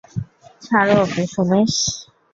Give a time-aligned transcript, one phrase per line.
[0.61, 1.73] ছাড়ো ওকে, সুমেশ।